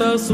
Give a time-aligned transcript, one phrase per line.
[0.00, 0.30] tantas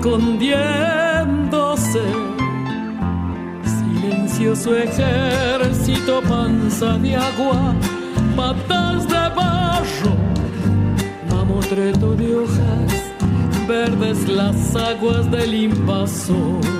[0.00, 2.00] escondiéndose.
[3.62, 7.74] Silencioso ejército, panza de agua,
[8.34, 10.16] patas de barro,
[11.30, 13.12] mamotreto de hojas,
[13.68, 16.79] verdes las aguas del invasor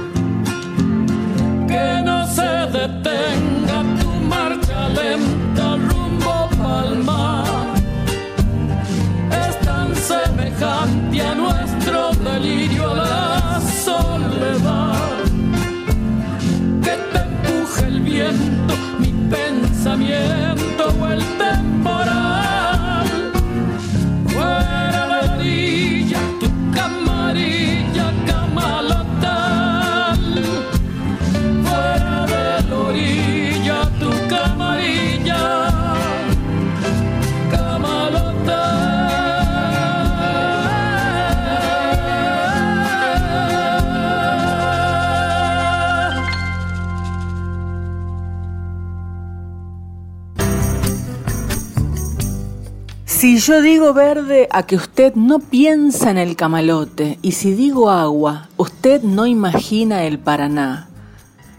[53.41, 58.51] yo digo verde, a que usted no piensa en el camalote, y si digo agua,
[58.59, 60.91] usted no imagina el Paraná.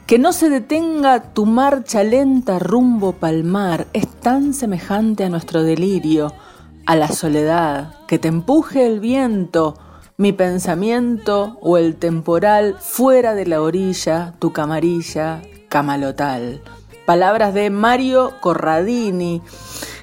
[0.05, 6.33] Que no se detenga tu marcha lenta rumbo palmar, es tan semejante a nuestro delirio,
[6.85, 9.75] a la soledad, que te empuje el viento,
[10.17, 16.61] mi pensamiento o el temporal fuera de la orilla, tu camarilla, camalotal.
[17.07, 19.41] Palabras de Mario Corradini,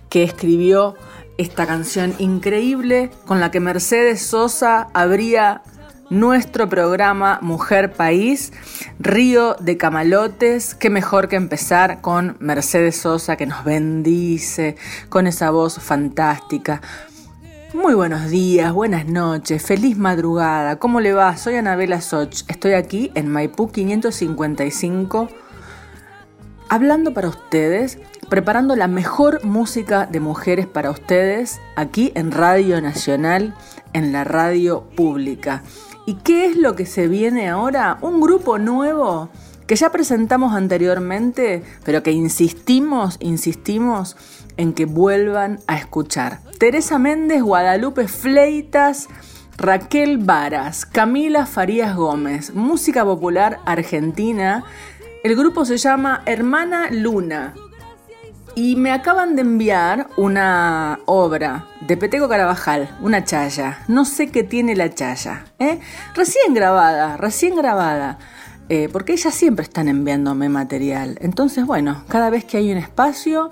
[0.08, 0.96] que escribió
[1.38, 5.62] esta canción increíble con la que Mercedes Sosa abría
[6.10, 8.52] nuestro programa Mujer País,
[8.98, 10.74] Río de Camalotes.
[10.74, 14.76] Qué mejor que empezar con Mercedes Sosa que nos bendice
[15.08, 16.82] con esa voz fantástica.
[17.72, 20.78] Muy buenos días, buenas noches, feliz madrugada.
[20.78, 21.36] ¿Cómo le va?
[21.36, 22.42] Soy Anabela Soch.
[22.48, 25.28] Estoy aquí en Maipú 555
[26.68, 27.98] hablando para ustedes,
[28.28, 33.54] preparando la mejor música de mujeres para ustedes aquí en Radio Nacional,
[33.92, 35.62] en la radio pública.
[36.06, 37.98] ¿Y qué es lo que se viene ahora?
[38.00, 39.28] Un grupo nuevo
[39.66, 44.16] que ya presentamos anteriormente, pero que insistimos, insistimos
[44.56, 46.40] en que vuelvan a escuchar.
[46.58, 49.08] Teresa Méndez, Guadalupe Fleitas,
[49.58, 54.64] Raquel Varas, Camila Farías Gómez, música popular argentina.
[55.22, 57.54] El grupo se llama Hermana Luna.
[58.60, 63.84] Y me acaban de enviar una obra de Peteco Carabajal, una chaya.
[63.86, 65.44] No sé qué tiene la chaya.
[65.60, 65.78] ¿eh?
[66.16, 68.18] Recién grabada, recién grabada.
[68.68, 71.18] Eh, porque ellas siempre están enviándome material.
[71.20, 73.50] Entonces, bueno, cada vez que hay un espacio,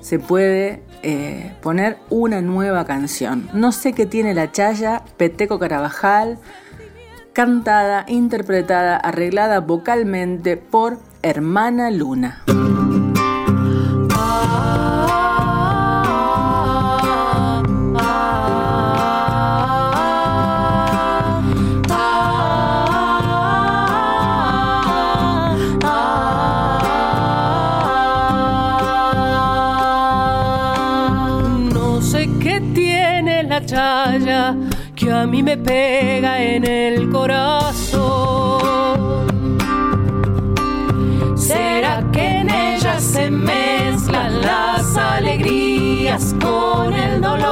[0.00, 3.50] se puede eh, poner una nueva canción.
[3.54, 6.38] No sé qué tiene la chaya, Peteco Carabajal,
[7.32, 12.44] cantada, interpretada, arreglada vocalmente por Hermana Luna.
[35.16, 38.48] A mí me pega en el corazón.
[41.36, 47.48] ¿Será que en ella se mezclan las alegrías con el dolor?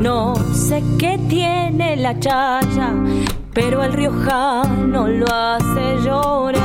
[0.00, 2.92] No sé qué tiene la chaya,
[3.54, 6.62] pero el riojano lo hace llorar.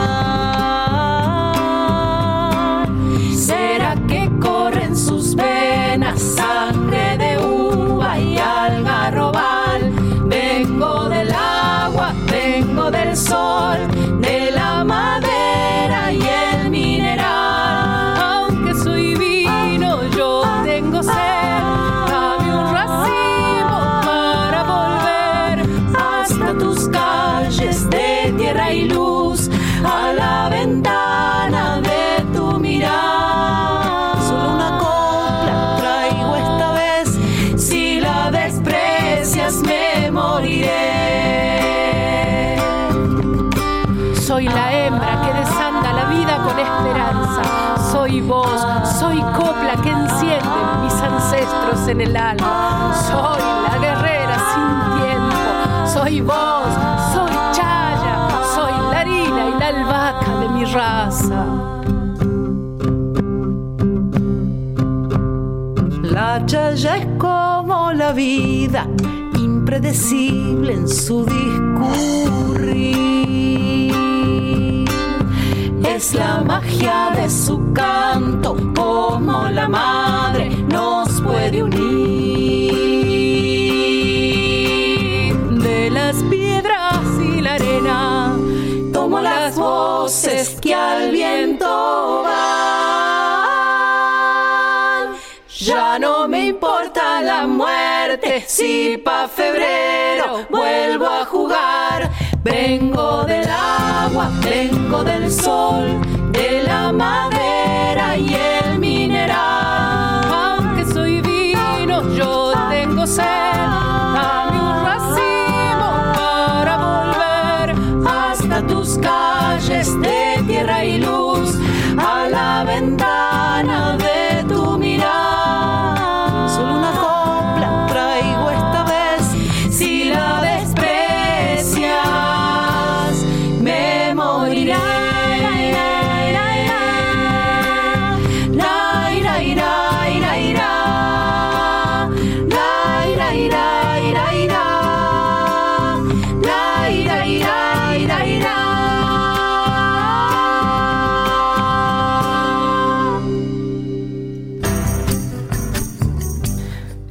[3.35, 6.37] ¿Será que corren sus venas
[12.91, 13.96] del sol,
[51.87, 52.93] en el alma.
[53.07, 54.69] Soy la guerrera sin
[54.99, 55.87] tiempo.
[55.87, 56.73] Soy voz,
[57.13, 58.15] soy chaya,
[58.53, 61.45] soy la harina y la albahaca de mi raza.
[66.03, 68.85] La chaya es como la vida,
[69.35, 72.27] impredecible en su discurrir.
[75.85, 82.73] Es la magia de su canto, como la madre nos puede unir.
[85.61, 88.35] De las piedras y la arena,
[88.93, 92.47] tomo las voces que al viento van.
[95.59, 102.09] Ya no me importa la muerte, si pa' febrero vuelvo a jugar.
[102.43, 105.99] Vengo del agua, vengo del sol,
[106.31, 107.56] de la madera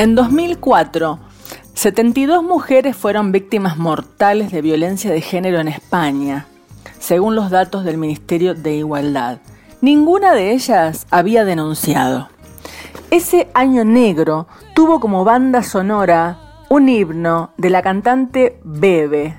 [0.07, 1.19] En 2004,
[1.75, 6.47] 72 mujeres fueron víctimas mortales de violencia de género en España,
[7.01, 9.39] según los datos del Ministerio de Igualdad.
[9.81, 12.29] Ninguna de ellas había denunciado.
[13.11, 14.47] Ese año negro
[14.77, 19.37] tuvo como banda sonora un himno de la cantante Bebe,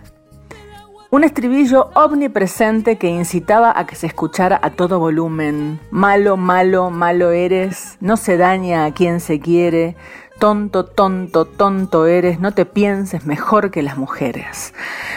[1.09, 5.79] un estribillo omnipresente que incitaba a que se escuchara a todo volumen.
[5.89, 9.95] Malo, malo, malo eres, no se daña a quien se quiere.
[10.39, 14.73] Tonto, tonto, tonto eres, no te pienses mejor que las mujeres.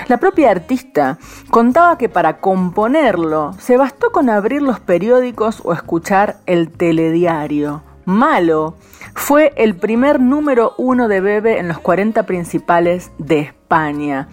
[0.08, 1.18] La propia artista
[1.50, 7.82] contaba que para componerlo se bastó con abrir los periódicos o escuchar el telediario.
[8.06, 8.76] Malo
[9.14, 14.28] fue el primer número uno de Bebe en los 40 principales de España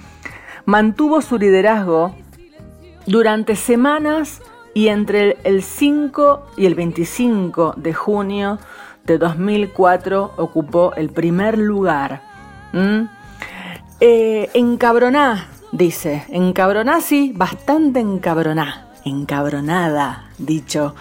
[0.67, 2.13] mantuvo su liderazgo
[3.05, 4.41] durante semanas
[4.73, 8.59] y entre el 5 y el 25 de junio
[9.07, 12.21] de 2004 ocupó el primer lugar.
[12.73, 13.05] ¿Mm?
[13.99, 20.93] Eh, encabroná, dice, encabroná sí, bastante encabroná, encabronada, dicho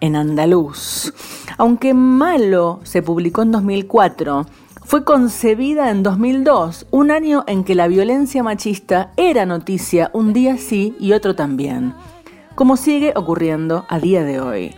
[0.00, 1.14] en andaluz.
[1.56, 4.46] Aunque Malo se publicó en 2004,
[4.84, 10.58] fue concebida en 2002, un año en que la violencia machista era noticia un día
[10.58, 11.94] sí y otro también,
[12.56, 14.74] como sigue ocurriendo a día de hoy.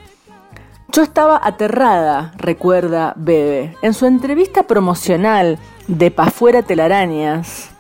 [0.95, 3.77] Yo estaba aterrada, recuerda Bebe.
[3.83, 5.59] En su entrevista promocional
[5.89, 7.71] de Pa' Fuera Telarañas,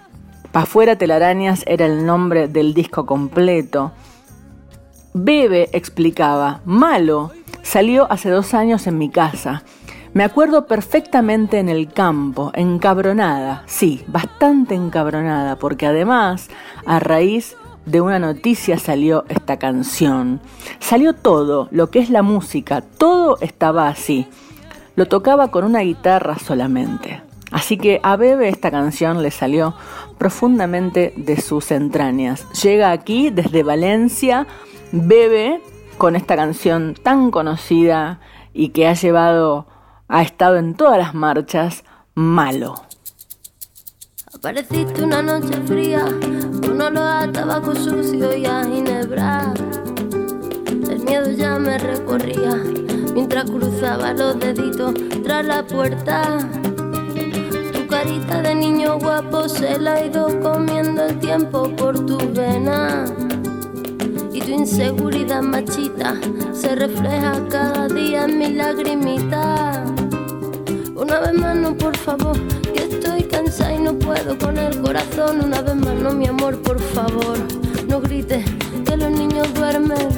[0.50, 3.92] Pa' Fuera Telarañas era el nombre del disco completo,
[5.12, 7.30] Bebe explicaba, Malo
[7.62, 9.62] salió hace dos años en mi casa.
[10.12, 16.48] Me acuerdo perfectamente en el campo, encabronada, sí, bastante encabronada, porque además,
[16.84, 17.56] a raíz
[17.86, 20.40] de una noticia salió esta canción.
[20.78, 24.26] Salió todo, lo que es la música, todo estaba así.
[24.96, 27.22] Lo tocaba con una guitarra solamente.
[27.50, 29.74] Así que a Bebe esta canción le salió
[30.18, 32.46] profundamente de sus entrañas.
[32.62, 34.46] Llega aquí desde Valencia,
[34.92, 35.60] Bebe,
[35.98, 38.20] con esta canción tan conocida
[38.52, 39.66] y que ha llevado,
[40.08, 42.74] ha estado en todas las marchas, Malo.
[44.44, 46.04] Apareciste una noche fría,
[46.60, 49.54] con olor a tabaco sucio y a ginebra.
[50.86, 52.62] El miedo ya me recorría
[53.14, 56.40] mientras cruzaba los deditos tras la puerta.
[57.72, 63.06] Tu carita de niño guapo se la ha ido comiendo el tiempo por tu vena.
[64.30, 66.16] Y tu inseguridad machita
[66.52, 69.82] se refleja cada día en mi lagrimita.
[70.94, 72.36] Una vez más, no, por favor,
[72.78, 75.40] estoy cansada y no puedo con el corazón.
[75.44, 77.38] Una vez más, no, mi amor, por favor,
[77.88, 78.44] no grites
[78.86, 80.08] que los niños duermen.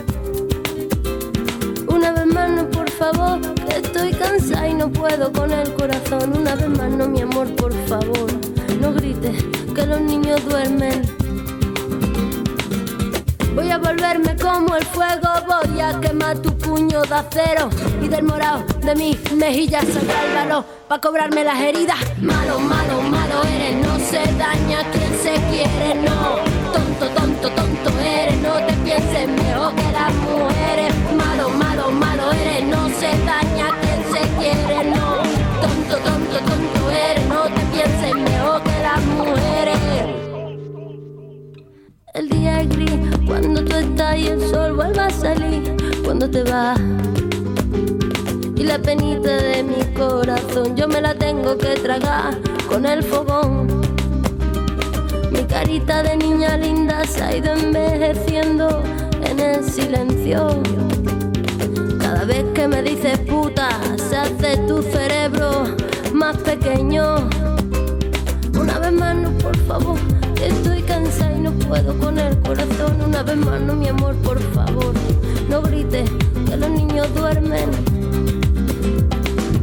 [1.89, 6.37] Una vez más, no, por favor, que estoy cansada y no puedo con el corazón.
[6.37, 7.66] Una vez más, no, mi amor, por favor,
[14.76, 17.71] el fuego, voy a quemar tu puño de acero
[18.02, 21.99] y del morado de mi mejilla saldrá el valor para cobrarme las heridas.
[22.21, 26.37] Malo, malo, malo eres, no se daña quien se quiere, no.
[26.73, 30.95] Tonto, tonto, tonto eres, no te pienses mejor que las mujeres.
[31.16, 34.75] Malo, malo, malo eres, no se daña quien se quiere,
[43.26, 46.80] cuando tú estás y el sol vuelve a salir cuando te vas.
[48.54, 53.66] Y la penita de mi corazón yo me la tengo que tragar con el fogón.
[55.30, 58.83] Mi carita de niña linda se ha ido envejeciendo
[59.23, 60.61] en el silencio.
[61.99, 65.64] Cada vez que me dices puta, se hace tu cerebro
[66.12, 67.28] más pequeño.
[68.59, 69.99] Una vez más, no, por favor,
[70.43, 73.00] estoy cansada y no puedo con el corazón.
[73.05, 74.95] Una vez más, no, mi amor, por favor,
[75.49, 76.11] no grites
[76.49, 77.71] que los niños duermen.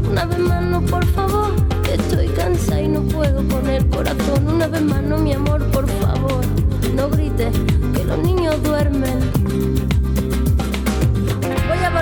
[0.10, 1.52] Una vez más, no, por favor,
[1.92, 4.48] estoy cansada y no puedo con el corazón.
[4.48, 6.46] Una vez más, no, mi amor, por favor,
[6.96, 7.54] no grites
[7.96, 9.20] que los niños duermen.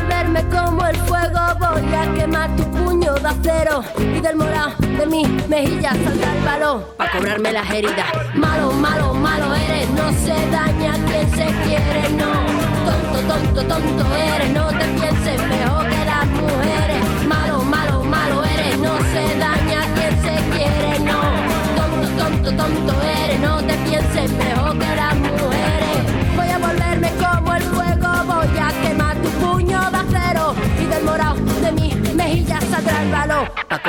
[0.01, 5.05] Volverme como el fuego, voy a quemar tu puño de acero y del morado de
[5.05, 8.07] mi mejilla saldrá el balón para cobrarme las heridas.
[8.33, 12.31] Malo, malo, malo eres, no se daña quien se quiere, no.
[12.83, 15.90] Tonto, tonto, tonto eres, no te pienses mejor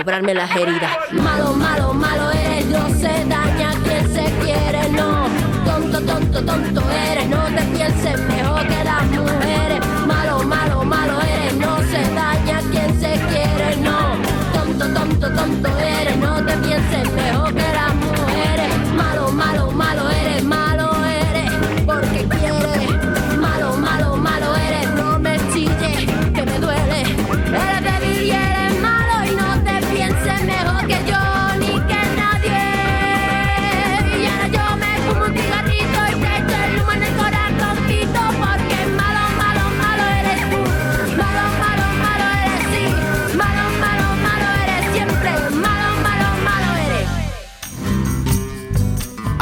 [0.04, 0.90] las heridas.
[1.12, 5.28] Malo, malo, malo eres, no se daña quien se quiere, no.
[5.64, 9.80] Tonto, tonto, tonto eres, no te pienses mejor que las mujeres.
[10.06, 14.16] Malo, malo, malo eres, no se daña quien se quiere, no.
[14.52, 17.71] Tonto, tonto, tonto eres, no te pienses mejor que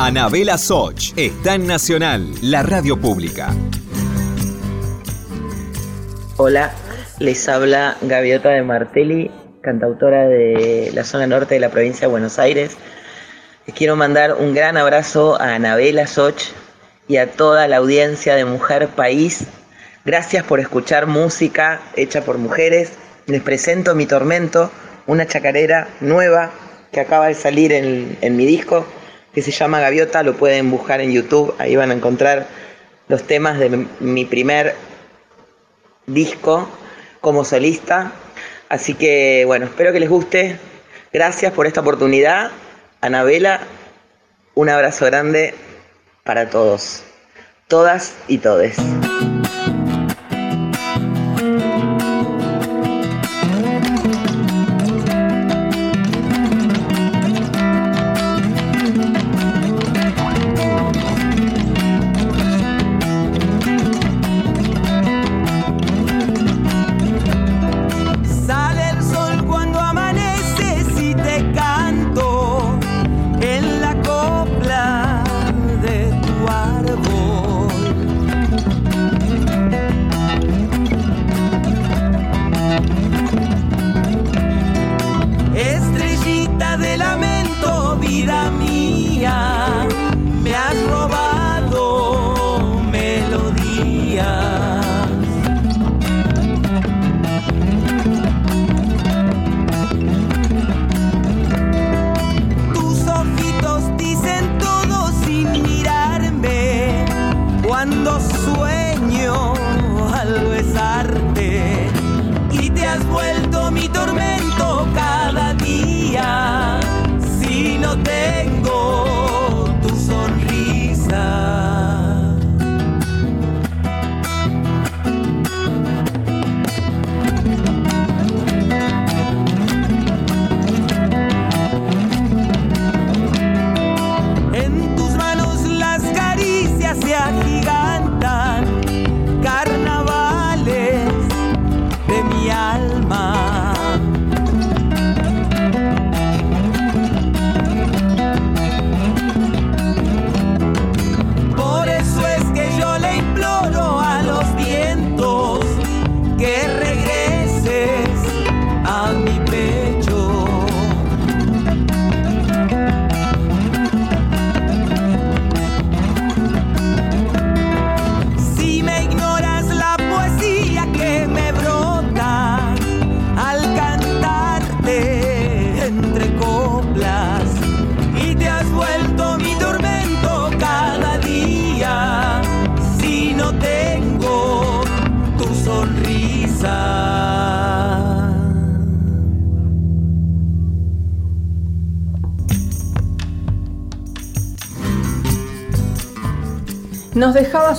[0.03, 3.51] Anabela Soch está en Nacional, la radio pública.
[6.39, 6.73] Hola,
[7.19, 9.31] les habla Gaviota de Martelli,
[9.61, 12.79] cantautora de la zona norte de la provincia de Buenos Aires.
[13.67, 16.45] Les quiero mandar un gran abrazo a Anabela Soch
[17.07, 19.45] y a toda la audiencia de Mujer País.
[20.07, 22.93] Gracias por escuchar música hecha por mujeres.
[23.27, 24.71] Les presento Mi Tormento,
[25.07, 26.53] una chacarera nueva
[26.91, 28.87] que acaba de salir en, en mi disco,
[29.35, 30.23] que se llama Gaviota.
[30.23, 32.47] Lo pueden buscar en YouTube, ahí van a encontrar
[33.09, 34.75] los temas de mi- primer
[36.07, 36.69] disco,
[37.21, 38.13] como solista.
[38.69, 40.59] Así que bueno, espero que les guste.
[41.13, 42.51] Gracias por esta oportunidad.
[43.01, 43.61] Anabela,
[44.55, 45.55] un abrazo grande
[46.25, 47.03] para todos,
[47.69, 48.77] todas y todes.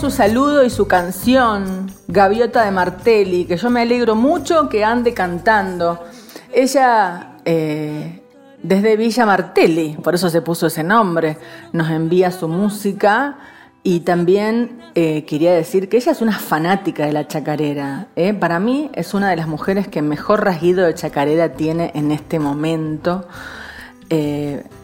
[0.02, 5.14] Su saludo y su canción, Gaviota de Martelli, que yo me alegro mucho que ande
[5.14, 6.04] cantando.
[6.52, 8.24] Ella, eh,
[8.64, 11.38] desde Villa Martelli, por eso se puso ese nombre,
[11.72, 13.38] nos envía su música
[13.84, 18.08] y también eh, quería decir que ella es una fanática de la chacarera.
[18.16, 18.34] ¿eh?
[18.34, 22.40] Para mí es una de las mujeres que mejor rasguido de chacarera tiene en este
[22.40, 23.28] momento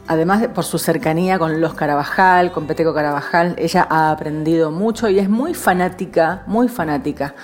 [0.07, 5.19] además por su cercanía con los Carabajal, con Peteco Carabajal, ella ha aprendido mucho y
[5.19, 7.35] es muy fanática, muy fanática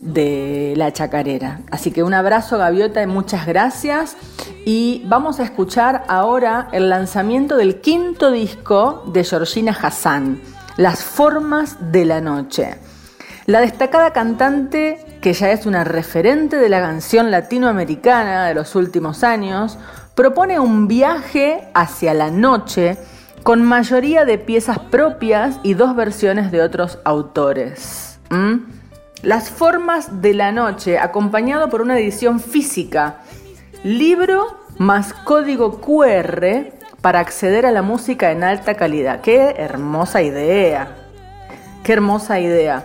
[0.00, 1.60] de la chacarera.
[1.70, 4.16] Así que un abrazo Gaviota y muchas gracias.
[4.64, 10.40] Y vamos a escuchar ahora el lanzamiento del quinto disco de Georgina Hassan,
[10.76, 12.76] Las Formas de la Noche.
[13.46, 19.24] La destacada cantante, que ya es una referente de la canción latinoamericana de los últimos
[19.24, 19.78] años,
[20.18, 22.98] propone un viaje hacia la noche
[23.44, 28.18] con mayoría de piezas propias y dos versiones de otros autores.
[29.22, 33.20] Las formas de la noche, acompañado por una edición física,
[33.84, 39.20] libro más código QR para acceder a la música en alta calidad.
[39.20, 40.96] Qué hermosa idea.
[41.84, 42.84] Qué hermosa idea.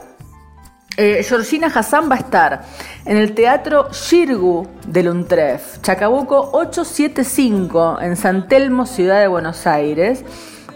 [0.95, 2.61] Eh, Georgina Hassan va a estar
[3.05, 10.23] en el Teatro Shirgu de Luntref, Chacabuco 875, en San Telmo, Ciudad de Buenos Aires.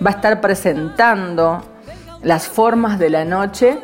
[0.03, 1.63] Va a estar presentando
[2.23, 3.77] las formas de la noche.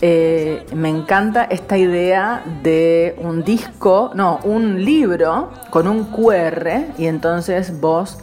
[0.00, 7.06] Eh, me encanta esta idea de un disco, no, un libro con un QR y
[7.06, 8.18] entonces vos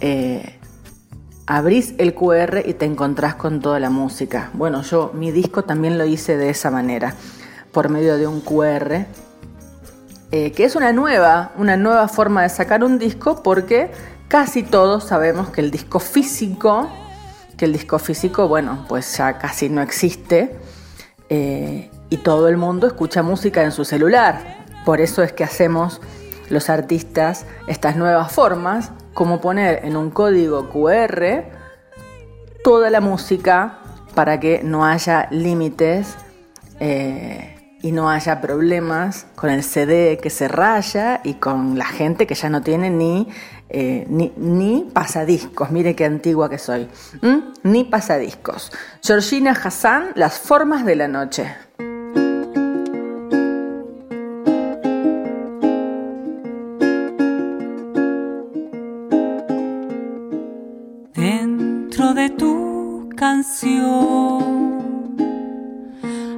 [0.00, 0.58] eh,
[1.46, 4.50] abrís el QR y te encontrás con toda la música.
[4.54, 7.14] Bueno, yo mi disco también lo hice de esa manera,
[7.72, 9.06] por medio de un QR,
[10.30, 13.90] eh, que es una nueva, una nueva forma de sacar un disco porque
[14.28, 16.88] casi todos sabemos que el disco físico,
[17.56, 20.56] que el disco físico, bueno, pues ya casi no existe
[21.28, 24.64] eh, y todo el mundo escucha música en su celular.
[24.84, 26.00] Por eso es que hacemos
[26.48, 31.44] los artistas estas nuevas formas como poner en un código QR
[32.62, 33.78] toda la música
[34.14, 36.16] para que no haya límites
[36.80, 42.26] eh, y no haya problemas con el CD que se raya y con la gente
[42.26, 43.28] que ya no tiene ni,
[43.68, 45.70] eh, ni, pasadiscos.
[45.70, 46.88] Mire qué antigua que soy.
[47.62, 48.72] Ni pasadiscos.
[49.02, 51.54] Georgina Hassan, Las formas de la noche.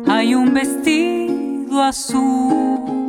[0.08, 3.05] Hay un vestido azul,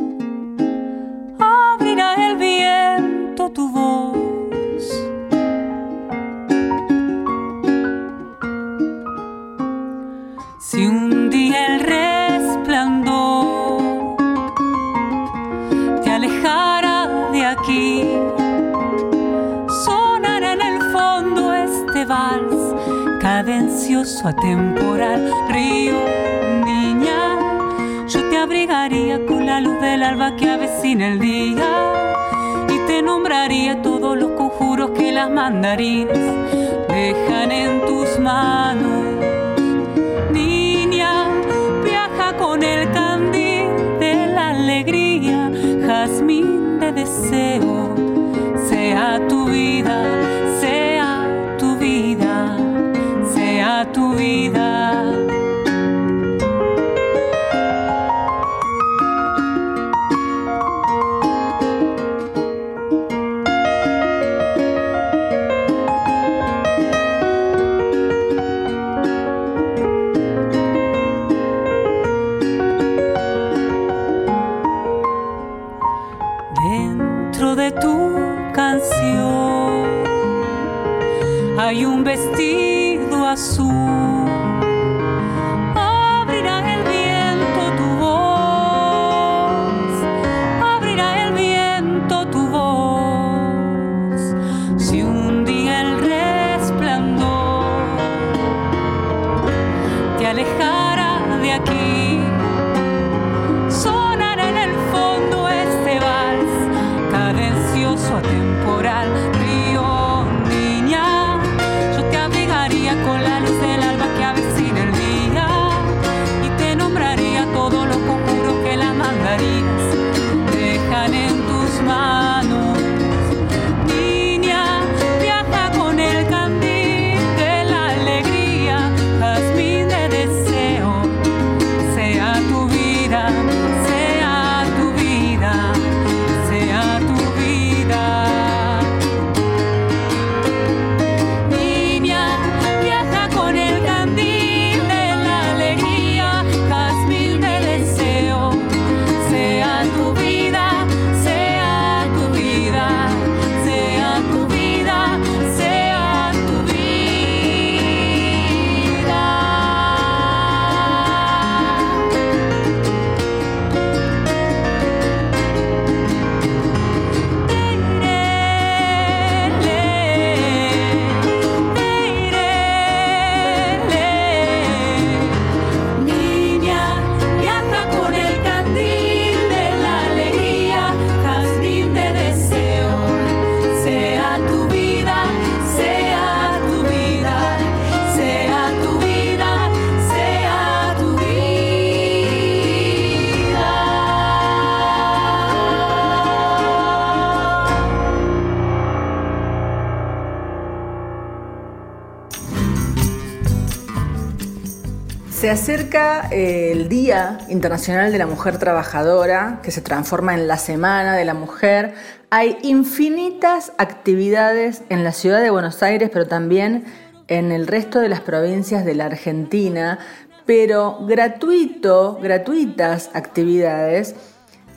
[205.38, 210.58] Se acerca eh, el Día Internacional de la Mujer Trabajadora, que se transforma en la
[210.58, 211.94] Semana de la Mujer.
[212.28, 216.86] Hay infinitas actividades en la ciudad de Buenos Aires, pero también
[217.28, 220.00] en el resto de las provincias de la Argentina,
[220.44, 224.16] pero gratuito, gratuitas actividades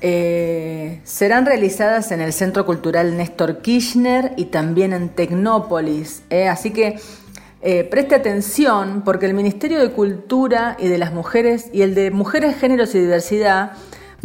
[0.01, 6.21] eh, serán realizadas en el Centro Cultural Néstor Kirchner y también en Tecnópolis.
[6.29, 6.47] ¿eh?
[6.47, 6.99] Así que
[7.61, 12.09] eh, preste atención porque el Ministerio de Cultura y de las Mujeres y el de
[12.11, 13.73] Mujeres, Géneros y Diversidad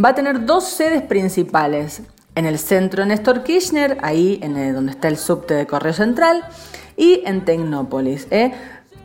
[0.02, 2.02] va a tener dos sedes principales.
[2.34, 6.44] En el centro Néstor Kirchner, ahí en donde está el subte de Correo Central,
[6.96, 8.26] y en Tecnópolis.
[8.30, 8.52] ¿eh?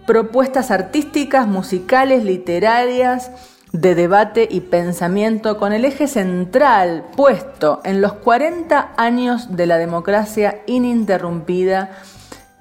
[0.06, 3.32] Propuestas artísticas, musicales, literarias,
[3.72, 9.78] de debate y pensamiento con el eje central puesto en los 40 años de la
[9.78, 12.02] democracia ininterrumpida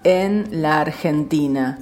[0.04, 1.78] en la Argentina.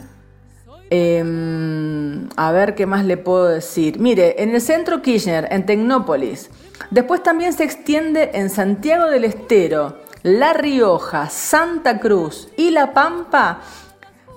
[0.90, 3.98] Em, a ver qué más le puedo decir.
[4.00, 6.50] Mire, en el centro Kirchner, en Tecnópolis.
[6.90, 13.60] Después también se extiende en Santiago del Estero, La Rioja, Santa Cruz y La Pampa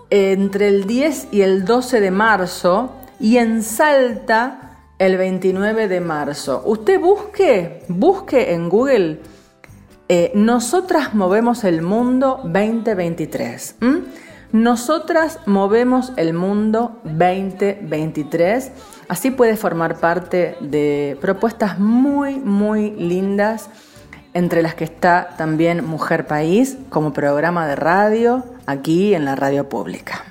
[0.10, 6.62] entre el 10 y el 12 de marzo y en Salta el 29 de marzo.
[6.65, 9.20] Usted busque, busque en Google
[10.13, 13.76] eh, Nosotras movemos el mundo 2023.
[14.52, 18.71] Nosotras movemos el mundo 2023.
[19.08, 23.69] Así puede formar parte de propuestas muy, muy lindas,
[24.34, 29.69] entre las que está también Mujer País como programa de radio aquí en la radio
[29.69, 30.31] pública.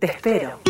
[0.00, 0.69] Te espero.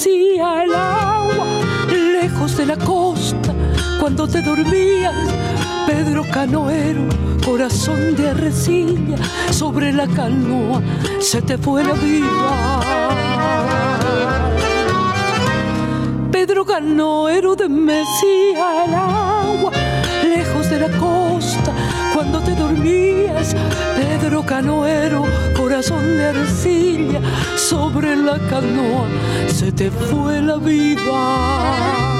[0.00, 1.46] Mecía el agua
[1.90, 3.52] lejos de la costa
[4.00, 5.14] cuando te dormías.
[5.86, 7.02] Pedro Canoero,
[7.44, 9.18] corazón de arrecilla,
[9.50, 10.80] sobre la canoa
[11.18, 12.80] se te fue la vida.
[16.32, 19.29] Pedro Canoero de Mesía
[22.54, 23.54] dormías.
[23.96, 25.24] Pedro Canoero,
[25.56, 27.20] corazón de arcilla,
[27.56, 29.08] sobre la canoa
[29.48, 32.19] se te fue la vida.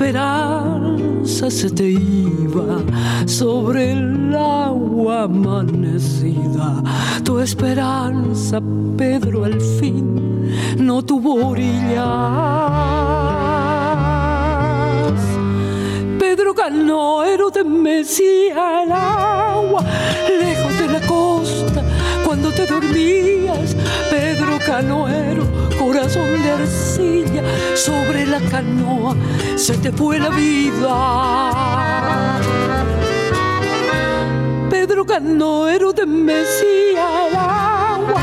[0.00, 2.78] Esperanza se te iba
[3.26, 6.82] sobre el agua amanecida.
[7.22, 8.62] Tu esperanza,
[8.96, 12.00] Pedro, al fin no tuvo orillas.
[16.18, 19.84] Pedro Canoero te mecía el agua
[20.40, 21.84] lejos de la costa
[22.24, 23.76] cuando te dormías.
[24.10, 25.29] Pedro Canoero
[26.10, 27.42] corazón de arcilla
[27.76, 29.14] sobre la canoa
[29.56, 32.40] se te fue la vida.
[34.68, 38.22] Pedro Canoero te mecía el agua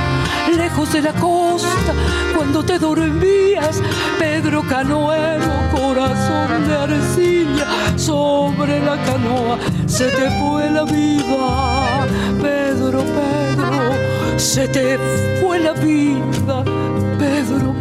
[0.56, 1.93] lejos de la costa
[2.36, 3.82] cuando te dormías.
[4.19, 12.06] Pedro Canoero, corazón de arcilla sobre la canoa se te fue la vida.
[12.41, 14.97] Pedro, Pedro, se te
[15.39, 16.57] fue la vida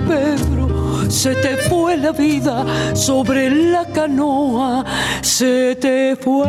[0.06, 2.64] Pedro, se te fue la vida
[2.94, 4.84] sobre la canoa,
[5.20, 6.46] se te fue.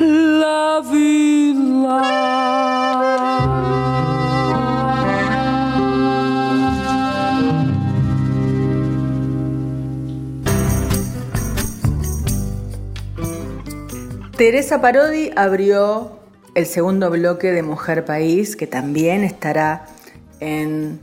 [0.00, 1.44] La vida.
[14.36, 16.13] Teresa Parodi abrió
[16.54, 19.86] el segundo bloque de Mujer País, que también estará
[20.40, 21.00] en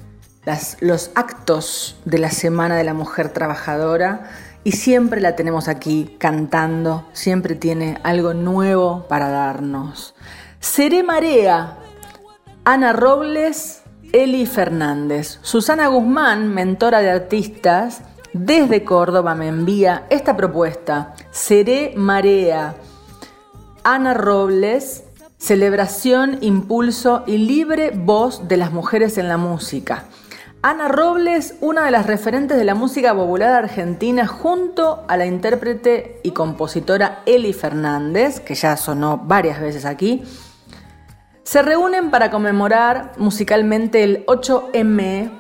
[0.79, 4.31] los actos de la Semana de la Mujer Trabajadora.
[4.63, 10.13] Y siempre la tenemos aquí cantando, siempre tiene algo nuevo para darnos.
[10.59, 11.77] Seré Marea,
[12.63, 13.81] Ana Robles,
[14.13, 15.39] Eli Fernández.
[15.41, 18.01] Susana Guzmán, mentora de artistas,
[18.33, 21.15] desde Córdoba me envía esta propuesta.
[21.31, 22.75] Seré Marea.
[23.83, 25.05] Ana Robles,
[25.41, 30.03] Celebración, impulso y libre voz de las mujeres en la música.
[30.61, 36.19] Ana Robles, una de las referentes de la música popular argentina, junto a la intérprete
[36.21, 40.21] y compositora Eli Fernández, que ya sonó varias veces aquí,
[41.41, 45.31] se reúnen para conmemorar musicalmente el 8M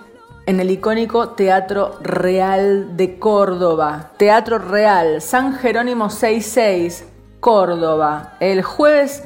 [0.47, 4.13] en el icónico Teatro Real de Córdoba.
[4.17, 7.05] Teatro Real, San Jerónimo 66,
[7.39, 9.23] Córdoba, el jueves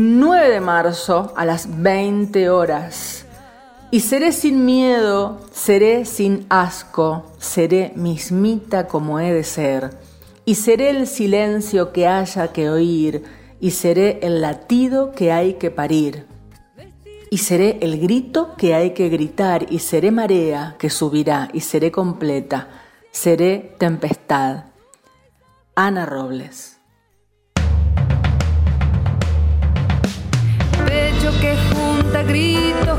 [0.00, 3.26] 9 de marzo a las 20 horas.
[3.90, 9.90] Y seré sin miedo, seré sin asco, seré mismita como he de ser.
[10.44, 13.24] Y seré el silencio que haya que oír,
[13.58, 16.26] y seré el latido que hay que parir.
[17.28, 21.90] Y seré el grito que hay que gritar, y seré marea que subirá, y seré
[21.90, 22.68] completa,
[23.10, 24.66] seré tempestad.
[25.74, 26.77] Ana Robles.
[32.28, 32.97] Gritos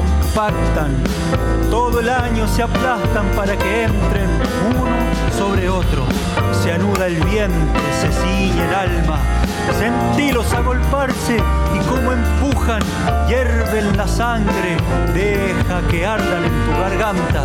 [0.00, 0.96] compactan.
[1.70, 4.28] Todo el año se aplastan para que entren
[4.70, 4.84] uno
[5.36, 6.04] sobre otro.
[6.62, 9.18] Se anuda el vientre, se ciñe el alma.
[9.78, 12.82] Sentilos agolparse y como empujan,
[13.28, 14.76] hierven la sangre,
[15.14, 17.44] deja que ardan en tu garganta.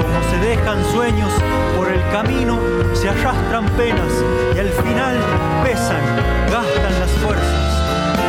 [0.00, 1.32] Como se dejan sueños
[1.76, 2.58] por el camino,
[2.94, 4.12] se arrastran penas
[4.54, 5.16] y al final
[5.64, 6.02] pesan,
[6.50, 7.66] gastan las fuerzas.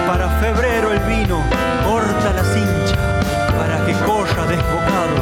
[0.08, 1.41] Para febrero el vino
[1.86, 3.07] corta la cincha
[3.58, 5.16] para que corra desbocado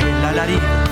[0.00, 0.85] en la larita.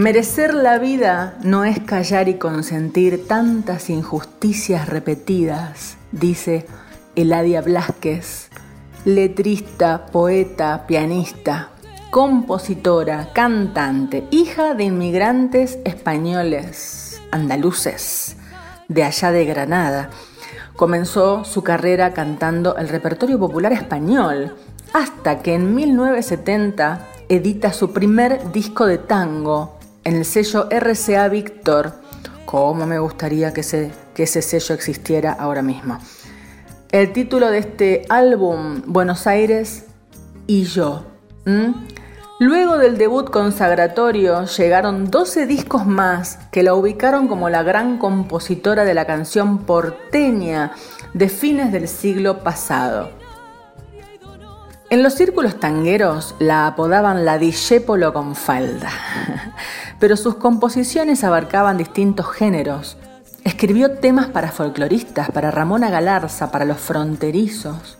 [0.00, 6.64] Merecer la vida no es callar y consentir tantas injusticias repetidas, dice
[7.16, 8.48] Eladia Blasquez,
[9.04, 11.68] letrista, poeta, pianista,
[12.10, 18.38] compositora, cantante, hija de inmigrantes españoles, andaluces,
[18.88, 20.08] de allá de Granada.
[20.76, 24.56] Comenzó su carrera cantando el repertorio popular español,
[24.94, 29.78] hasta que en 1970 edita su primer disco de tango,
[30.10, 31.92] en el sello RCA Víctor,
[32.44, 36.00] como me gustaría que ese, que ese sello existiera ahora mismo.
[36.90, 39.84] El título de este álbum, Buenos Aires
[40.48, 41.04] y yo.
[42.40, 48.84] Luego del debut consagratorio llegaron 12 discos más que la ubicaron como la gran compositora
[48.84, 50.72] de la canción porteña
[51.14, 53.19] de fines del siglo pasado.
[54.90, 58.90] En los círculos tangueros la apodaban la Dijépolo con falda,
[60.00, 62.96] pero sus composiciones abarcaban distintos géneros.
[63.44, 67.98] Escribió temas para folcloristas, para Ramona Galarza, para los fronterizos,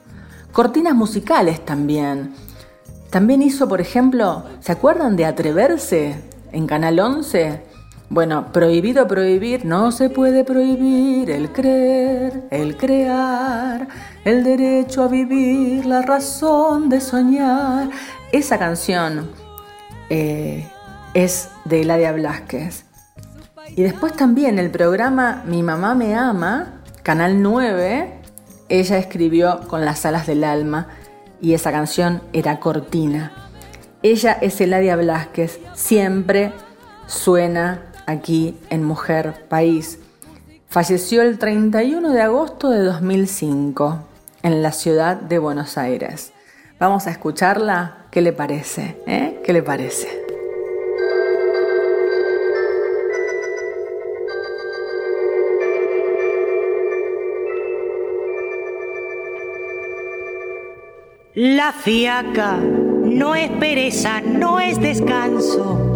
[0.51, 2.35] cortinas musicales también.
[3.11, 6.21] También hizo, por ejemplo, ¿se acuerdan de Atreverse
[6.51, 7.70] en Canal 11?
[8.11, 13.87] Bueno, prohibido prohibir, no se puede prohibir el creer, el crear,
[14.25, 17.89] el derecho a vivir, la razón de soñar.
[18.33, 19.31] Esa canción
[20.09, 20.69] eh,
[21.15, 22.85] es de Eladia Blasquez.
[23.77, 28.13] Y después también el programa Mi mamá me ama, Canal 9,
[28.69, 30.89] ella escribió con las alas del alma
[31.41, 33.31] y esa canción era cortina.
[34.03, 36.53] Ella es Eladia Blasquez, siempre
[37.07, 39.99] suena aquí en Mujer País.
[40.69, 43.99] Falleció el 31 de agosto de 2005
[44.43, 46.33] en la ciudad de Buenos Aires.
[46.79, 48.07] Vamos a escucharla.
[48.11, 48.97] ¿Qué le parece?
[49.07, 49.41] Eh?
[49.45, 50.09] ¿Qué le parece?
[61.35, 65.90] La fiaca no es pereza, no es descanso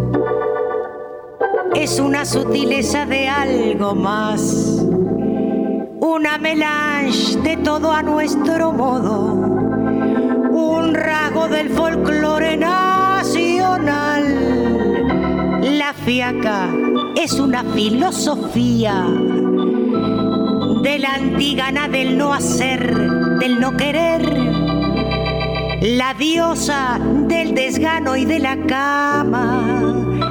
[1.75, 4.83] es una sutileza de algo más,
[6.01, 9.33] una melange de todo a nuestro modo,
[10.51, 14.23] un rasgo del folclore nacional.
[15.63, 16.69] La fiaca
[17.17, 19.07] es una filosofía
[20.83, 22.95] de la antigana del no hacer,
[23.41, 24.23] del no querer,
[25.83, 30.24] la diosa del desgano y de la cama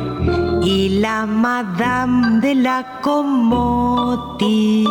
[0.64, 4.84] y la madame de la comodité.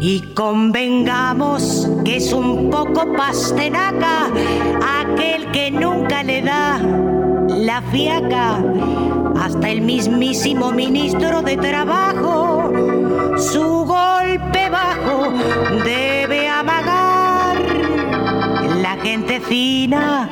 [0.00, 4.26] Y convengamos que es un poco pastenaca
[5.00, 6.80] aquel que nunca le da
[7.48, 8.58] la fiaca
[9.40, 12.72] hasta el mismísimo ministro de Trabajo.
[13.36, 14.96] Su golpe va
[15.84, 17.56] debe amagar.
[18.80, 20.28] La gente fina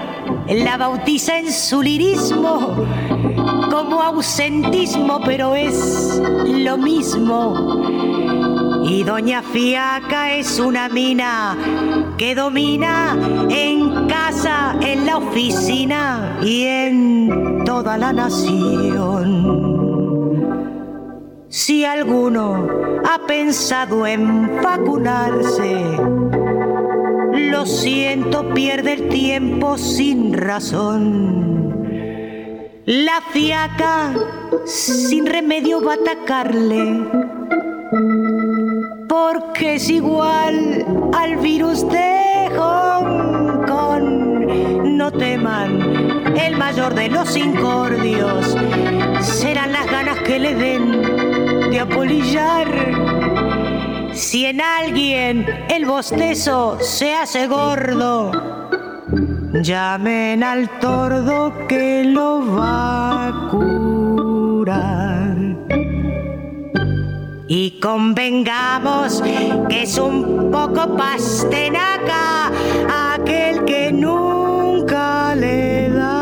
[0.51, 2.85] la bautiza en su lirismo
[3.71, 8.83] como ausentismo, pero es lo mismo.
[8.85, 11.57] Y Doña Fiaca es una mina
[12.19, 13.17] que domina
[13.49, 19.71] en casa, en la oficina y en toda la nación.
[21.49, 22.67] Si alguno
[23.05, 26.20] ha pensado en vacunarse,
[27.49, 31.51] lo siento, pierde el tiempo sin razón.
[32.87, 34.15] La fiaca
[34.65, 37.07] sin remedio va a atacarle,
[39.09, 40.85] porque es igual
[41.17, 44.85] al virus de Hong Kong.
[44.85, 48.57] No teman, el mayor de los incordios
[49.21, 53.30] serán las ganas que le den de apolillar
[54.13, 58.33] si en alguien el bostezo se hace gordo,
[59.63, 65.37] llamen al tordo que lo va a curar.
[67.49, 69.23] Y convengamos
[69.69, 72.51] que es un poco pastenaca
[73.15, 76.21] aquel que nunca le da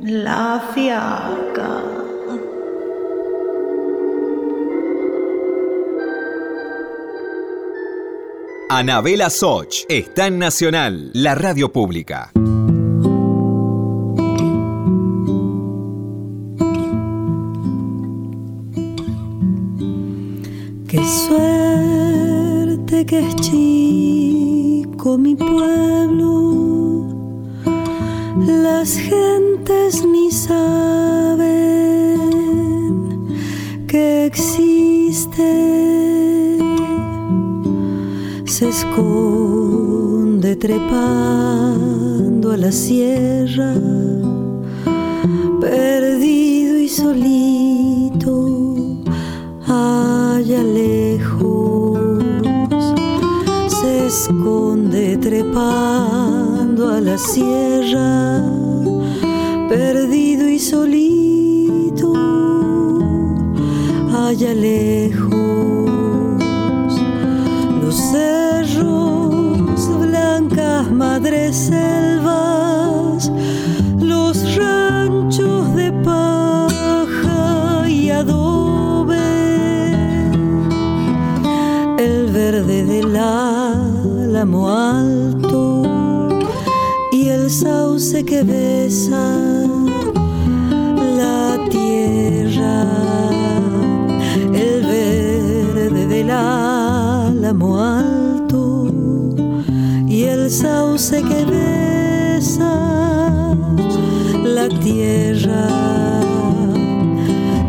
[0.00, 1.37] la fiaca.
[8.70, 12.32] Anabela Soch está en Nacional, la radio pública.
[20.86, 27.06] Qué suerte que es chico mi pueblo,
[28.36, 31.48] las gentes ni saben
[33.86, 35.87] que existe
[38.58, 43.72] se esconde trepando a la sierra,
[45.60, 48.34] perdido y solito,
[49.64, 52.00] allá lejos.
[53.68, 58.42] Se esconde trepando a la sierra,
[59.68, 62.12] perdido y solito,
[64.12, 65.27] allá lejos.
[71.20, 73.32] Madres selvas,
[73.98, 79.18] los ranchos de paja y adobe,
[81.98, 85.82] el verde del álamo alto
[87.10, 89.47] y el sauce que besa
[100.50, 102.74] sauce que besa
[104.44, 105.68] la tierra.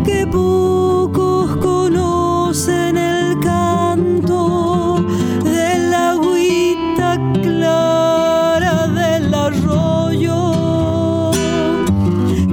[0.06, 5.04] Que pocos conocen el canto
[5.44, 10.52] de la agüita clara del arroyo.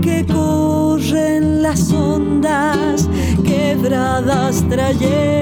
[0.02, 3.08] Que corren las ondas
[3.44, 5.35] quebradas trayendo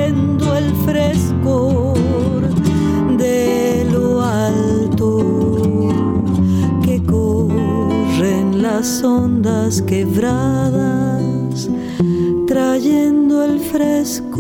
[8.85, 11.71] las ondas quebradas,
[12.47, 14.31] trayendo el frescor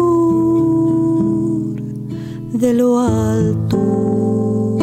[2.53, 4.77] de lo alto.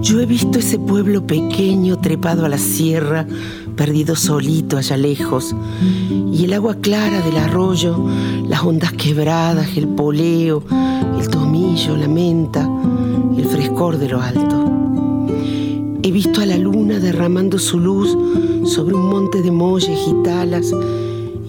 [0.00, 3.26] Yo he visto ese pueblo pequeño trepado a la sierra,
[3.76, 5.54] perdido solito allá lejos,
[6.32, 8.06] y el agua clara del arroyo,
[8.48, 10.62] las ondas quebradas, el poleo,
[11.20, 12.66] el tomillo, la menta,
[13.90, 15.26] de lo alto.
[16.04, 18.16] He visto a la luna derramando su luz
[18.64, 20.72] sobre un monte de molles y talas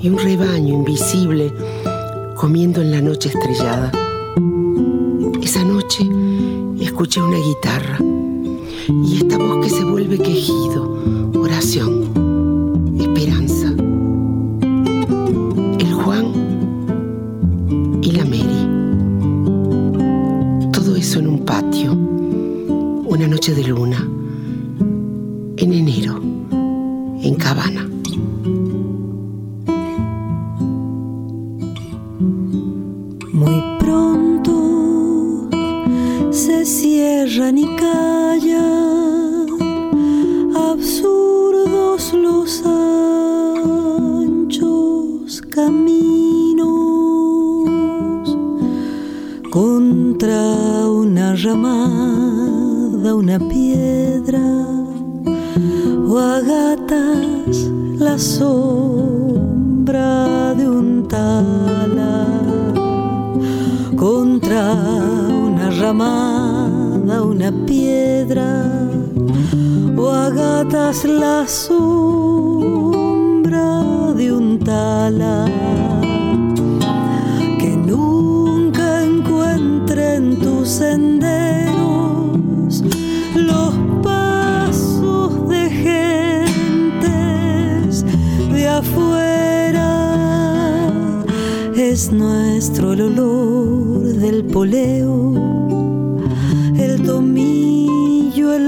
[0.01, 1.53] y un rebaño invisible
[2.35, 3.91] comiendo en la noche estrellada.
[5.43, 6.09] Esa noche
[6.79, 7.99] escuché una guitarra
[8.89, 10.97] y esta voz que se vuelve quejido,
[11.35, 12.12] oración,
[23.43, 24.12] noche de luna,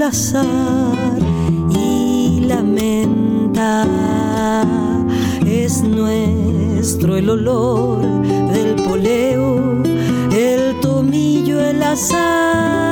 [0.08, 3.84] y la menta
[5.44, 8.02] es nuestro el olor
[8.52, 9.82] del poleo,
[10.30, 12.85] el tomillo, el azar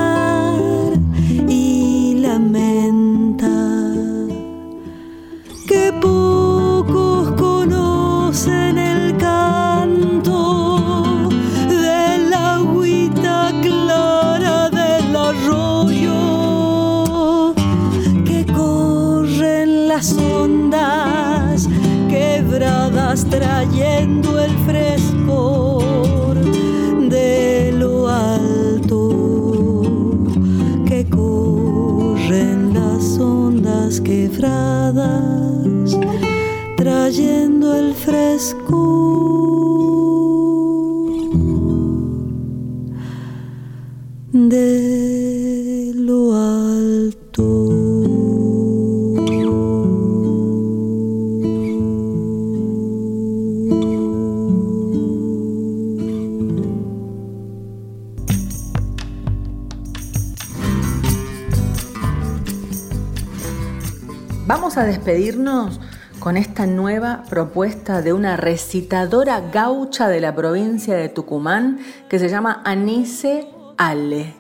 [66.21, 72.31] con esta nueva propuesta de una recitadora gaucha de la provincia de Tucumán que se
[72.31, 74.35] llama Anise Ale.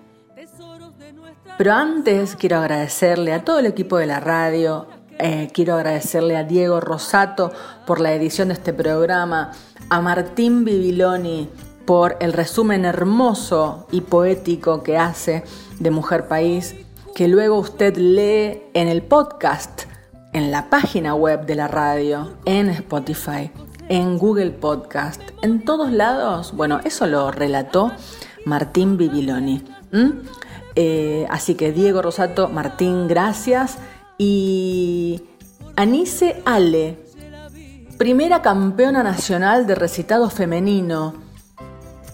[1.59, 4.86] Pero antes quiero agradecerle a todo el equipo de la radio,
[5.18, 7.52] eh, quiero agradecerle a Diego Rosato
[7.86, 9.52] por la edición de este programa,
[9.90, 11.50] a Martín Bibiloni
[11.84, 15.44] por el resumen hermoso y poético que hace
[15.80, 16.74] de Mujer País,
[17.14, 19.82] que luego usted lee en el podcast,
[20.35, 23.51] en la página web de la radio, en Spotify,
[23.89, 26.53] en Google Podcast, en todos lados.
[26.55, 27.93] Bueno, eso lo relató
[28.45, 29.64] Martín Bibiloni.
[30.74, 33.78] Eh, así que Diego Rosato, Martín, gracias.
[34.18, 35.22] Y
[35.76, 36.99] Anise Ale,
[37.97, 41.14] primera campeona nacional de recitado femenino,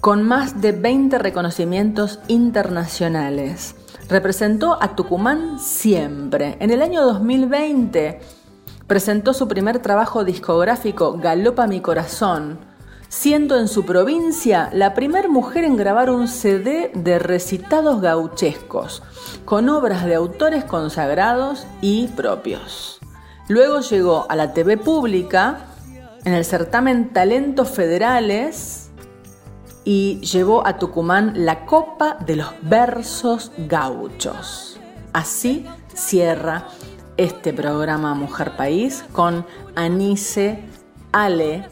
[0.02, 3.76] con más de 20 reconocimientos internacionales.
[4.10, 6.56] Representó a Tucumán siempre.
[6.58, 8.18] En el año 2020
[8.88, 12.58] presentó su primer trabajo discográfico, Galopa mi corazón,
[13.08, 19.04] siendo en su provincia la primer mujer en grabar un CD de recitados gauchescos,
[19.44, 22.98] con obras de autores consagrados y propios.
[23.46, 25.60] Luego llegó a la TV pública
[26.24, 28.79] en el certamen Talentos Federales
[29.84, 34.78] y llevó a Tucumán la Copa de los Versos Gauchos.
[35.12, 36.66] Así cierra
[37.16, 40.60] este programa Mujer País con Anise
[41.12, 41.68] Ale.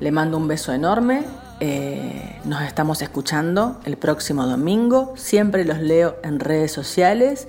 [0.00, 1.24] Le mando un beso enorme.
[1.60, 5.14] Eh, nos estamos escuchando el próximo domingo.
[5.16, 7.48] Siempre los leo en redes sociales.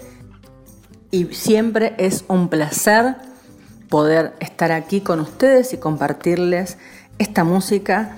[1.11, 3.15] Y siempre es un placer
[3.89, 6.77] poder estar aquí con ustedes y compartirles
[7.19, 8.17] esta música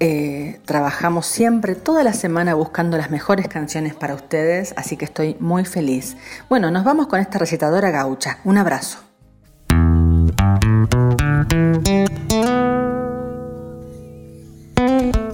[0.00, 5.36] eh, trabajamos siempre, toda la semana, buscando las mejores canciones para ustedes, así que estoy
[5.40, 6.16] muy feliz.
[6.48, 8.38] Bueno, nos vamos con esta recitadora gaucha.
[8.44, 9.00] Un abrazo.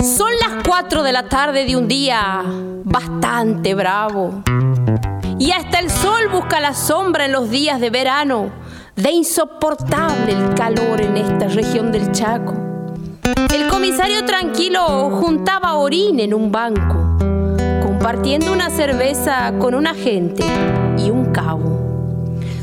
[0.00, 2.42] Son las 4 de la tarde de un día
[2.84, 4.42] bastante bravo.
[5.38, 8.50] Y hasta el sol busca la sombra en los días de verano.
[8.96, 12.63] De insoportable el calor en esta región del Chaco.
[13.52, 17.16] El comisario tranquilo juntaba orín en un banco,
[17.82, 20.44] compartiendo una cerveza con un agente
[20.98, 21.80] y un cabo.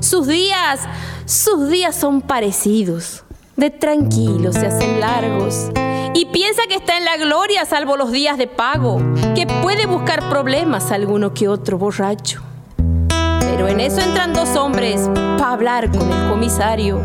[0.02, 0.82] Sus días,
[1.26, 3.24] sus días son parecidos.
[3.56, 5.70] De tranquilo se hacen largos.
[6.14, 9.00] Y piensa que está en la gloria salvo los días de pago,
[9.36, 12.51] que puede buscar problemas alguno que otro borracho.
[13.62, 17.00] Pero en eso entran dos hombres para hablar con el comisario.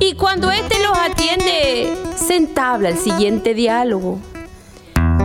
[0.00, 4.18] Y cuando éste los atiende, se entabla el siguiente diálogo.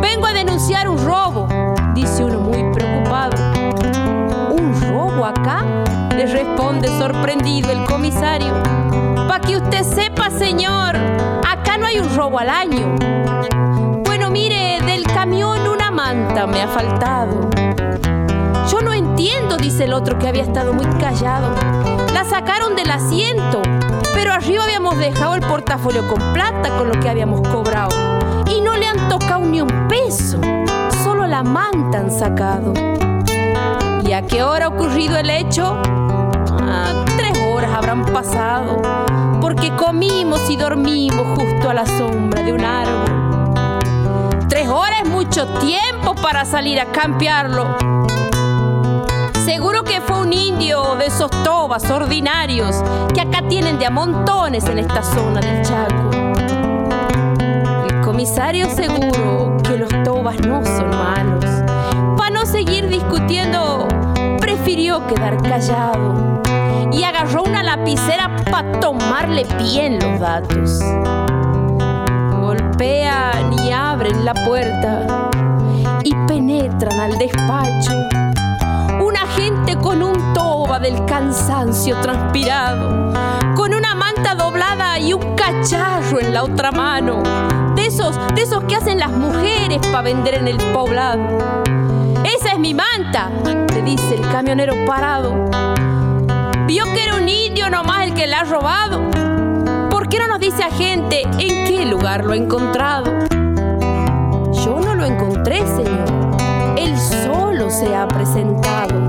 [0.02, 1.48] Vengo a denunciar un robo,
[1.96, 3.38] dice uno muy preocupado.
[4.52, 5.64] ¿Un robo acá?
[6.18, 8.52] Le responde sorprendido el comisario.
[9.26, 10.98] Para que usted sepa, señor,
[11.48, 12.94] acá no hay un robo al año.
[14.04, 17.73] Bueno, mire, del camión una manta me ha faltado.
[18.70, 21.54] Yo no entiendo, dice el otro que había estado muy callado.
[22.14, 23.62] La sacaron del asiento,
[24.14, 27.90] pero arriba habíamos dejado el portafolio con plata con lo que habíamos cobrado.
[28.48, 30.40] Y no le han tocado ni un peso,
[31.04, 32.74] solo la manta han sacado.
[34.06, 35.78] ¿Y a qué hora ha ocurrido el hecho?
[36.62, 38.82] Ah, tres horas habrán pasado,
[39.42, 43.70] porque comimos y dormimos justo a la sombra de un árbol.
[44.50, 47.76] Tres horas es mucho tiempo para salir a campearlo.
[49.46, 52.82] Seguro que fue un indio de esos tobas ordinarios
[53.14, 56.12] que acá tienen de a montones en esta zona del Chaco.
[57.90, 61.44] El comisario seguro que los tobas no son malos.
[62.16, 63.86] Para no seguir discutiendo,
[64.40, 66.42] prefirió quedar callado
[66.94, 70.80] y agarró una lapicera para tomarle bien los datos.
[72.40, 75.30] Golpean y abren la puerta
[76.02, 77.92] y penetran al despacho
[79.84, 83.12] con un toba del cansancio transpirado,
[83.54, 87.22] con una manta doblada y un cacharro en la otra mano,
[87.76, 91.22] de esos, de esos que hacen las mujeres para vender en el poblado.
[92.24, 93.30] Esa es mi manta,
[93.74, 95.36] le dice el camionero parado.
[96.66, 99.02] Vio que era un indio nomás el que la ha robado.
[99.90, 103.12] ¿Por qué no nos dice a gente en qué lugar lo ha encontrado?
[104.64, 106.06] Yo no lo encontré, señor.
[106.78, 109.03] Él solo se ha presentado.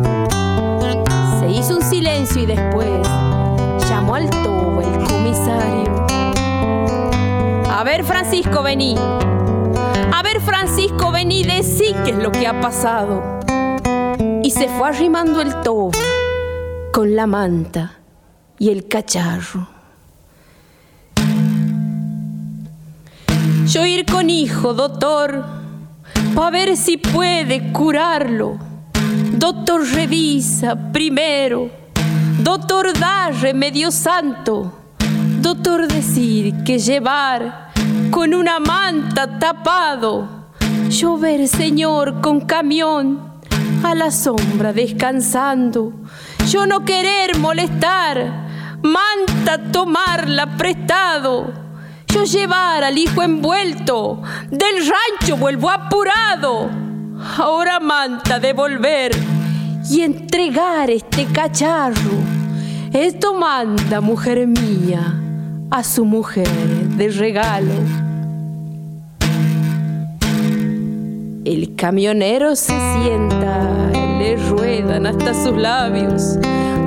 [2.33, 2.89] Y después
[3.89, 6.07] llamó al tobo el comisario.
[7.71, 8.97] A ver, Francisco, vení.
[8.97, 13.23] A ver, Francisco, vení, decí qué es lo que ha pasado.
[14.43, 15.91] Y se fue arrimando el tobo
[16.93, 17.99] con la manta
[18.59, 19.69] y el cacharro.
[23.67, 25.45] Yo ir con hijo, doctor,
[26.35, 28.59] pa' ver si puede curarlo.
[29.35, 31.84] Doctor, revisa primero.
[32.45, 34.71] Doctor, da remedio santo.
[35.41, 37.73] Doctor, decir que llevar
[38.11, 40.29] con una manta tapado.
[40.91, 43.41] Llover, señor, con camión
[43.83, 45.95] a la sombra descansando.
[46.51, 51.65] Yo no querer molestar, manta tomarla prestado
[52.15, 56.71] yo llevar al hijo envuelto, del rancho vuelvo apurado.
[57.39, 59.11] Ahora manta devolver
[59.91, 62.34] y entregar este cacharro.
[62.95, 65.21] Esto manda, mujer mía,
[65.71, 66.49] a su mujer
[66.97, 67.75] de regalo.
[71.45, 76.39] El camionero se sienta, le ruedan hasta sus labios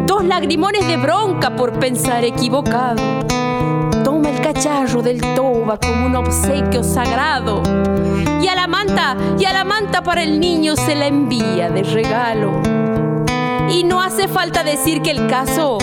[0.07, 3.27] dos lagrimones de bronca por pensar equivocado
[4.47, 7.61] cacharro del toba como un obsequio sagrado.
[8.41, 11.83] Y a la manta, y a la manta para el niño se la envía de
[11.83, 12.61] regalo.
[13.69, 15.77] Y no hace falta decir que el caso,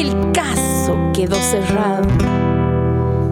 [0.00, 2.08] el caso quedó cerrado.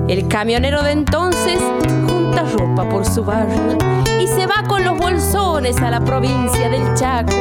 [0.09, 1.61] El camionero de entonces
[2.07, 3.79] junta ropa por su barrio
[4.21, 7.35] y se va con los bolsones a la provincia del Chaco.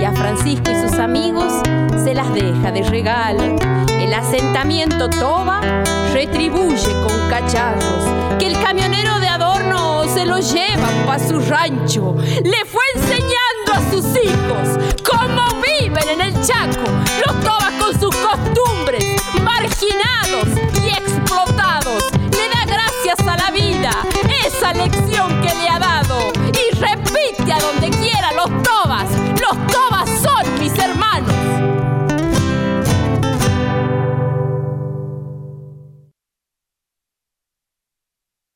[0.00, 1.52] Y a Francisco y sus amigos
[2.04, 3.56] se las deja de regalo.
[3.88, 5.60] El asentamiento Toba
[6.12, 8.04] retribuye con cacharros
[8.38, 12.14] que el camionero de adorno se lo lleva pa' su rancho.
[12.44, 15.42] Le fue enseñando a sus hijos cómo
[15.80, 16.90] viven en el Chaco
[17.26, 18.35] los Tobas con sus cosas
[19.82, 22.02] y explotados.
[22.30, 23.90] Le da gracias a la vida
[24.46, 29.95] esa lección que le ha dado y repite a donde quiera los tobas, los tobas